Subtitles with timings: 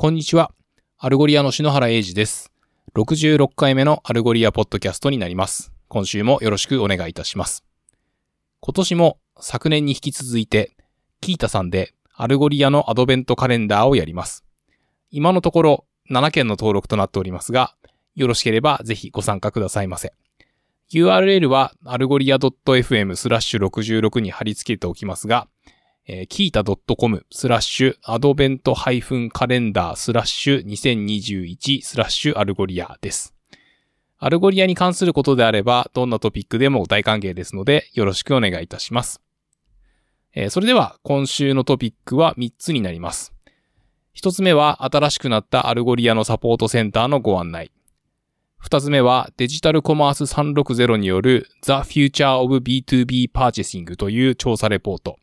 [0.00, 0.50] こんにちは。
[0.96, 2.50] Algolia の篠原英二です。
[2.94, 5.74] 66回目の Algolia ポッドキャストになります。
[5.88, 7.66] 今週もよろしくお願いいたします。
[8.60, 10.74] 今年も昨年に引き続いて、
[11.20, 14.42] Qiita さんで Algolia のアドベントカレンダーをやります。
[15.10, 17.74] 今のところ7件の登録となっておりますが、
[18.14, 20.14] よろしければぜひご参加くださいませ。
[20.94, 25.46] URL はアルゴリア .fm スラッシュ66に貼り付けておきますが、
[26.06, 33.34] えー、 Qiita .com スラッシュ advent ハイフン calendar スラッシュ2021スラッシュ Algolia です。
[34.22, 39.22] Algolia に関することであれば、どんなトピックでも大歓迎ですので、よろしくお願いいたします。
[40.34, 43.32] えーそれでは、今週のトピックは3つになります。
[44.14, 47.70] 1つ目は、新しくなった Algolia のサポートセンターのご案内。
[48.62, 55.16] 2つ目は、 Digital Commerce 360による The Future of B2B Purchasing という調査レポート。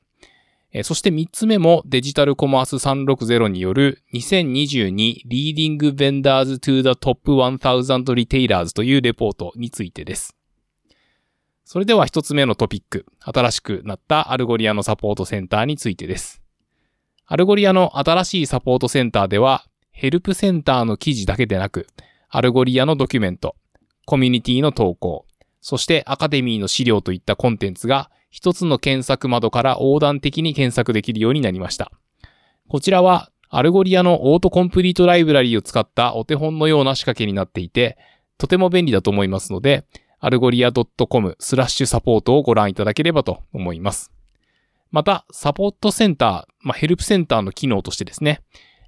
[0.84, 10.36] そして3つ目も Digital Commerce 360による2022 Leading Vendors to the Top 1000 Retailers というレポートについてです。
[11.64, 16.42] それでは1つ目のトピック、新しくなった Algolia のサポートセンターについてです。
[17.26, 21.88] Algolia の新しいサポートセンターでは、ヘルプセンターの記事だけでなく、
[22.30, 23.56] Algolia のドキュメント、
[24.06, 25.26] コミュニティの投稿、
[25.60, 31.92] そしてアカデミーの資料といったコンテンツが一つの検索窓から横断的に検索できるようになりました。
[32.68, 37.98] こちらは Algolia の Autocomplete ライブラリを使ったお手本のような仕掛けになっていて、
[38.38, 39.86] とても便利だと思いますので、
[40.20, 44.12] アルゴリア .com スラッシュサポートをご覧いただければと思います。
[44.92, 48.42] また、サポートセンター、まあ、ヘルプセンターの機能としてですね、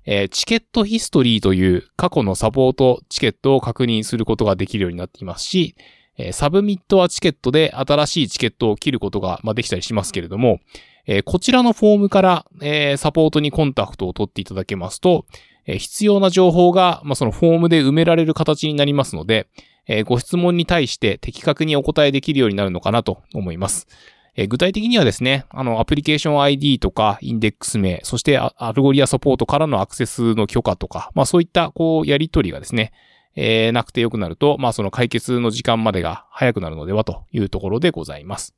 [0.05, 5.75] えー Ticket History という過去のサポートチケットを確認することができるようになっていますし、
[6.19, 10.59] え Submit a ticket で新しいチケットを切ることが、ま、できたりしますけれども、
[11.07, 15.25] えこちらのフォームから、えサポートにコンタクトを取っていただけますと、
[15.65, 19.47] え必要な情報が、ま、そのフォームで埋められる形になりますので、
[19.87, 23.87] えご質問に対して的確にお答えできるようになるのかなと思います。
[24.35, 32.91] え具体的にはですね、あの、アプリケーション ID とか、インデックス名、そしてア Algolia サポートからのアクセスの許可とか、まあそういった、こう、やり取りがですね、
[33.35, 38.55] えーなくてよくなると、まあその解決の時間までが早くなるのではというところでございます。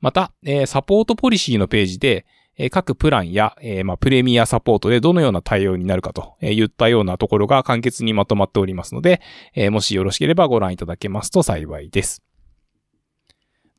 [0.00, 2.26] また、えーサポートポリシーのページで、
[2.56, 9.20] えー各プランや、えーまあ、プレミアサポートでどのような対応になるかとえー言ったようなところが簡潔にまとまっておりますので、
[9.54, 12.22] えーもしよろしければご覧いただけますと幸いです。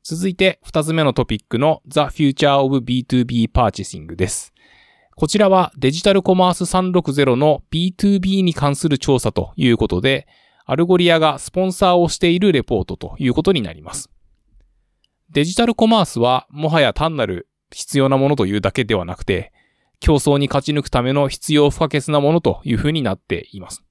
[0.04, 4.53] 続いて、二つ目のトピックの The Future of B2B Purchasing です。
[5.16, 10.28] こちらは Digital Commerce 360の B2B に関する調査ということで、
[10.66, 14.10] Algolia がスポンサーをしているレポートということになります。
[15.30, 19.52] デジタルコマースはもはや単なる必要なものというだけではなくて、
[20.00, 23.84] 競争に勝ち抜くための必要不可欠なものというふうになっています。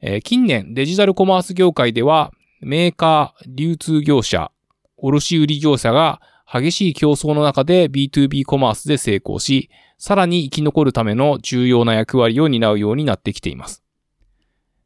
[0.00, 4.50] えー近年デジタルコマース業界ではメーカー、流通業者、
[4.96, 6.20] 卸売業者が
[6.50, 9.68] 激しい競争の中で B2B コマースで成功し、
[9.98, 13.82] さらに生き残るための重要な役割を担うようになってきています。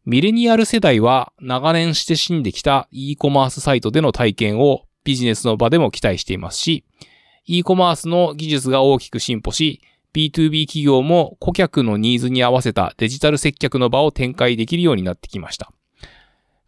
[0.07, 6.85] ミレニアル世代は長年して死んできた e コマースサイトでの体験をビジネスの場でも期待していますし、
[7.45, 9.83] e コマースの技術が大きく進歩し、
[10.15, 15.71] B2B 企業も顧客のニーズに合わせたデジタル接客の場を展開できるようになってきました。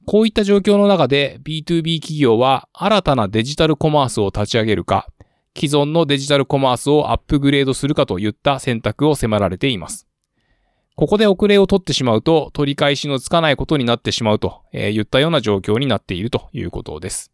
[0.05, 5.09] こういった状況の中で B2B 企業は新たなデジタルコマースを立ち上げるか、
[5.57, 10.09] 既存のデジタルコマースをアップグレードするかといった選択を迫られています。
[10.95, 17.31] ここで遅れを取ってしまうと取り返しのつかないことになってしまうとえー言ったような状況になっているということです。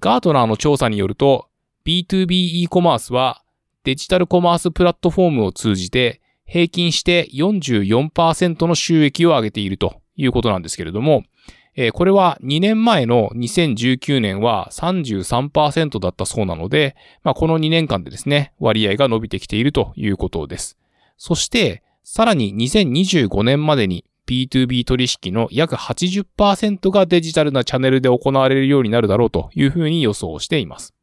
[0.00, 1.48] ガートナーの調査によると
[1.84, 3.42] B2B e コマースは
[3.84, 11.24] デジタルコマースプラットフォームを通じて平均して44%の収益を上げているということなんですけれども、
[11.74, 20.76] えーこれは2年前の2019年は33%だったそうなので、まあ、この2年間でですね、割合が伸びてきているということです。
[21.16, 30.94] そして、さらに2025年までに B2B 取引の約80%がデジタルなチャンネルで行われるようになるだろうというふうに予想しています。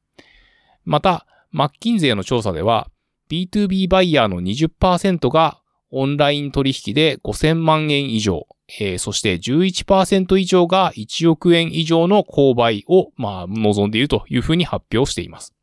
[0.83, 2.89] また、マッキンゼーの調査では、
[3.29, 5.59] B2B バイヤーの20%が
[5.97, 8.47] オンライン取引で5000万円以上、
[8.80, 15.53] えーそして11%以上が1億円以上の購買を、まあ、望んでいるというふうに発表しています。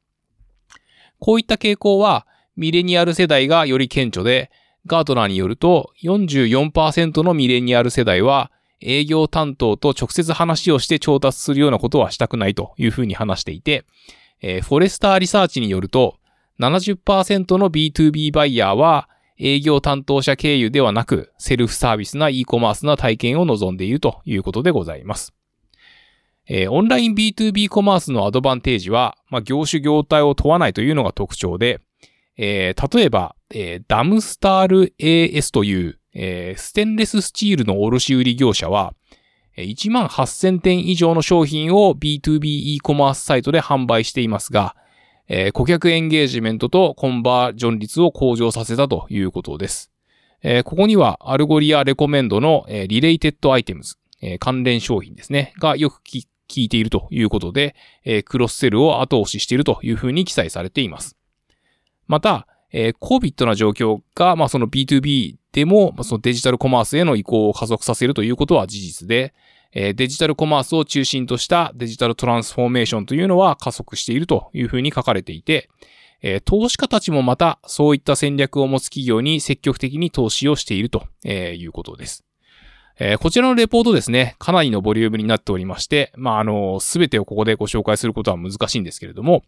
[1.18, 2.26] こういった傾向は、
[2.56, 4.50] ミレニアル世代がより顕著で、
[4.86, 8.50] ガートナーによると44%のミレニアル世代は
[8.80, 13.84] 営業担当と直接話をして調達するようなことはしたくないというふうに話していて、
[14.40, 16.16] えーフォレスターリサーチによると
[16.58, 19.08] 70%の B2B バイヤーは
[19.44, 25.34] 営業担当者経由ではなく、セルフサービスな e コマースな体験を望んでいるということでございます。
[26.46, 31.80] えー、オンライン B2B コマースのアドバンテージは、まあ、業種業態を問わないというのが特徴で、
[32.36, 38.94] えー、例えば、えー、ダムスタール AS という、えー、ステンレススチールの卸売業者は、
[39.56, 44.76] 1万8000点以上の商品を B2B e コマースサイトで販売していますが、
[45.28, 49.90] えー、顧客エンゲージメントとコンバージョン率を向上させたということです。
[50.42, 56.26] えー、ここには Algolia Recommend の、えー、 Related Items、えー、関連商品ですね、がよく効
[56.62, 57.74] いているということで、
[58.04, 61.16] えー、クロスセルを後押ししているというふうに記載されています。
[62.08, 69.34] また、えー、COVID な状況が、まあ、その B2B でも、そのデジタルコマースへの移行を加速させるということは事実で、
[69.72, 75.68] え、デジタルコマースを中心としたデジタルトランスフォーメーションというのは加速しているというふうに書かれていて、
[76.22, 82.24] え、投資家たちもまたそういった戦略を持つ企業に積極的に投資をしているということです。
[82.98, 89.42] え、こちらのレポートですね、かなりのボリュームになっておりまして、まあ、あの、すべてをここでご紹介することは難しいんですけれども、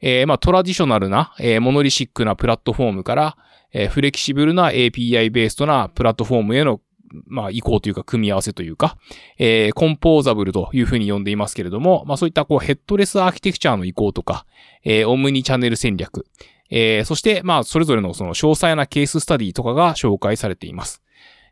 [0.00, 3.36] えー、まあ、トラディショナルな、えー、モノリシックなプラットフォームから、
[3.72, 6.80] えー、フレキシブルな API ベーストなプラットフォームへの
[7.26, 8.96] まあ、移行というか、組み合わせというか、
[9.38, 14.46] えー、 composable というふうに呼んでいますけれども、まあ、そういった、こう、ヘッドレスアーキテクチャの移行とか、
[14.84, 16.26] えー、オムニチャンネル戦略、
[16.70, 21.02] えー、そして、まあ、それぞれのその詳細なケーススタディとかが紹介されています。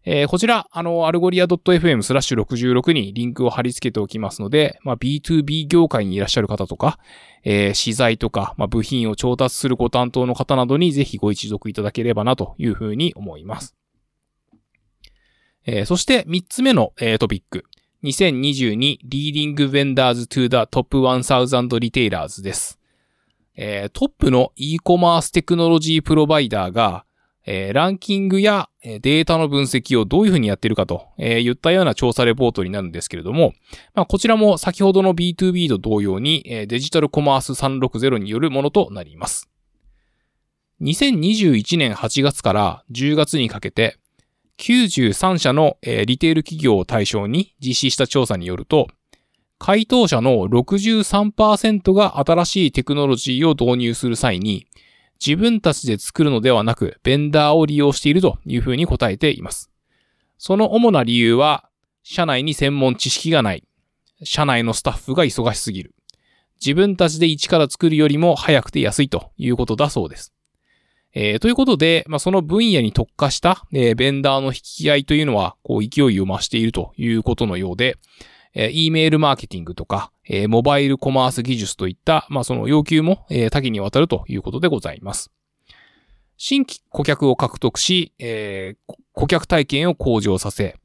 [0.04, 6.98] えー、こちら、あの、 Algolia .fm スラッシュ66にリンクを貼り付けておきますので、まあ、B2B 業界にいらっしゃる方とか、
[7.44, 13.76] えー、資材とか、まあ、部品を調達するご担当の方などにぜひご一読いただければなというふうに思います。
[15.66, 17.64] えー、そして3つ目の、えー、トピック。
[18.02, 22.78] 2022 Leading Vendors to the Top 1000 Retailers です。
[23.56, 27.04] えー、トップの e コマーステクノロジープロバイダーが、
[27.44, 33.52] えー、ランキングやデータの分析をどういうふうにやってるかと、えー、言ったような調査レポートになるんですけれども、
[33.94, 39.50] まあ、こちらも先ほどの B2B と同様に、えー、デジタルコマース360によるものとなります。
[40.80, 43.98] 2021年8月から10月にかけて、
[44.60, 48.88] 93社の、え、リテール企業を対象に実施した調査によると、
[49.58, 54.66] 回答者の63%が新しいテクノロジーを導入する際に、
[55.24, 59.70] 自分たちで作るのではなく、ベンダーを利用しているというふうに答えています。
[60.38, 61.68] その主な理由は、
[62.02, 63.64] 社内に専門知識がない。
[64.22, 65.94] 社内のスタッフが忙しすぎる。
[66.60, 70.34] 自分たちで一から作るよりも早くて安いということだそうです。
[71.12, 77.96] えー、ということで、まあ、その分野に特化した、えー、ベンダーの引き合いというのは、こう、勢いを増しているということのようで、
[78.54, 85.30] えー、E メールマーケティングとか、えー、モバイルコマース技術といった、まあ、その要求も、えー、多岐にわたるということでございます。
[86.36, 90.76] 新規顧客を獲得し、えー、顧客体験を向上させ、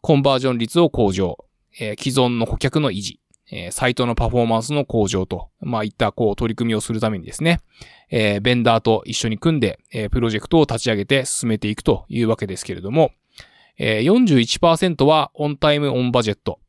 [0.00, 1.38] コンバージョン率を向上、
[1.80, 3.20] えー、既存の顧客の維持、
[3.52, 7.60] えー、サイトのパフォーマンスの向上と、まあ、いったこう取り組みをするためにですね、
[8.10, 13.12] えー、ベンダーと一緒に組んで、えー、プロジェクトを立ち上げて進めていくというわけですけれども、
[13.78, 16.60] えー、41%はオンタイムオンバジェット、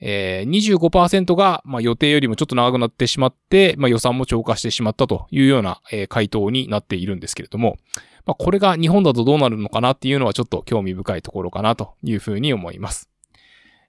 [0.00, 7.78] えー、25%が、まあ、予定よりもちょっと長くなってしまって、まあ、予算も超過してしまったというような、えー、回答になっているんですけれども、
[8.26, 13.11] まあ、これが日本だとどうなるのかなっていうのはちょっと興味深いところかなというふうに思います。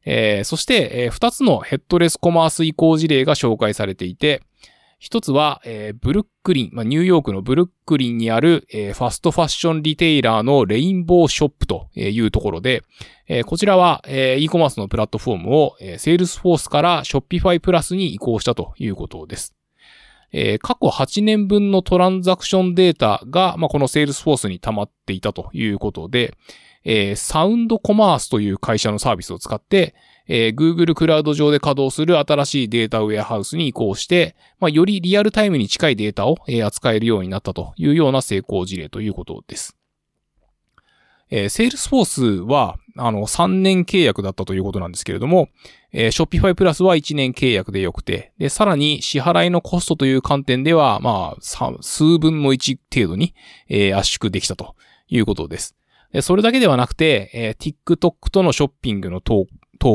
[0.05, 4.41] えー、そして、えー、2つのヘッドレスコマース移行事例が紹介されていて、
[5.03, 12.83] 一つは、えー、ブルックリン、まあ、ニューヨークのブルックリンにある、えー、ファストファッションリテイラーの Rainbow Shops というところで、
[13.27, 19.53] えー、こちらは、えー、e コマースのプラットフォームを、えー、 Salesforce から Shopify Plus に移行したということです。
[20.31, 26.33] えー、過去8年分のトランザクションデータが、まあ、この Salesforce に溜まっていたということで、
[26.85, 29.95] えー、サウンドコマースという会社のサービスを使って、
[30.27, 39.77] えー、Google クラウド上で稼働する新しいデータウェアハウスに移行して、まあ、よりリアルタイムに近いデータを、えー、扱えるようになったというような成功事例ということです。
[41.29, 45.49] えー、Salesforce は、あの、3年契約だったということなんですけれども、
[45.91, 53.33] えー、Shopify プラスは1年契約でよくて、で、さらに支払いのコストという観点では、まあ、数分の1程度に、
[53.67, 54.75] えー、圧縮できたと
[55.07, 55.75] いうことです。
[56.21, 59.47] それだけではなくて、えー、TikTok とのショッピングの統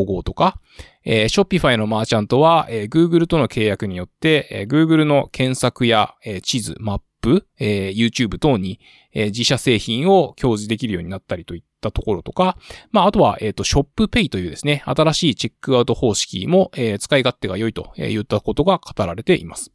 [0.04, 0.60] 合とか、
[1.04, 8.80] えー、Shopify のマーチャントは、えー、Google との契約によって、えー、Google の検索や、えー、地図、マップ、えー、YouTube 等に、
[9.12, 12.56] えー、自社製品を表示できるようになったりといったところとか、
[12.90, 19.72] まあ、あとは、えっ、ー、と、ショップペイというですね、新しいチェックアウト方式も、えー、使い勝手が良いと言ったことが語られています。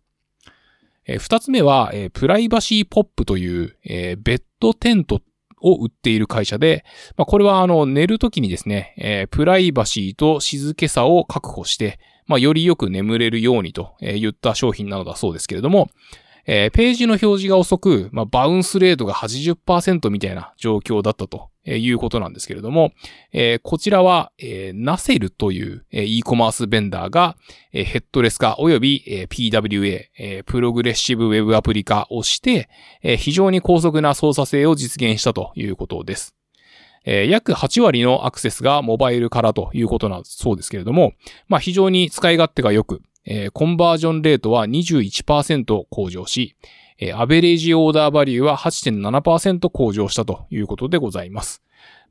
[1.06, 5.22] えー、二つ目は、えー、プライバシーポップという、えー、ベッドテント
[5.64, 6.86] を売っている会社で、
[7.18, 15.90] まあ、これはあの、寝るときにですね、えー、プライバシーと静けさを確保して、まあ、よりよく眠れるようにと言った商品なのだそうですけれども、
[16.46, 21.50] えー、ページの表示が遅く、まあ、バウンスレートが80%みたいな状況だったと。
[21.66, 22.92] いうことなんですけれども、
[23.32, 27.38] え、こちらは、え、ナセルという、えー、e コマースベンダーが、
[27.72, 32.70] え、ヘッドレス化及び、え、PWA、え、プログレッシブウェブアプリ化をして、
[33.02, 36.36] え、非常に高速な操作性を実現したということです。
[37.06, 41.14] え、約8割のアクセスがモバイルからということなんそうですけれども、
[41.48, 46.56] まあ非常に使い勝手が良く、え、コンバージョンレートは21%向上し、
[47.00, 51.62] えー、アベレージオーダーバリューは8.7%向上したということでございます。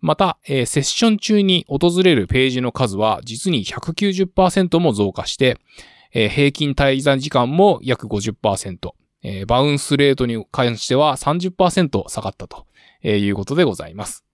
[0.00, 5.58] また、えー、セッション中に訪れるページの数は実に190%も増加して、
[6.12, 8.90] えー、平均滞在時間も約50%、
[9.22, 12.66] えー、バウンスレートに関しては30%下がったと
[13.04, 14.24] いうことでございます。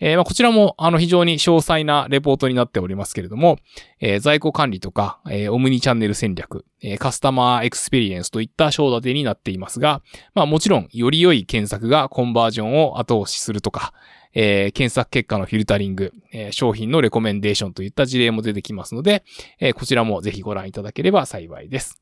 [0.00, 3.58] えー、まあ、こちらも、あの、非常に詳細なレポートになっておりますけれども、
[4.00, 10.02] えー、在庫管理とか、えー、オムニチャンネル戦略、えカスタマーエクスペリエンスといった章立てになっていますが、
[10.34, 13.92] まあ、もちろん、より良い検索がコンバージョンを後押しするとか、
[14.34, 19.22] え検索結果のフィルタリング、え商品のレコメンデーションといった事例も出てきますので、
[19.60, 22.00] えこちらもぜひご覧いただければ幸いです。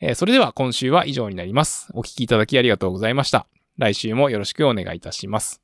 [0.00, 1.88] えそれでは今週は以上になります。
[1.94, 3.46] お聞きいただきありがとうございました。
[3.78, 5.61] 来週もよろしくお願いいたします。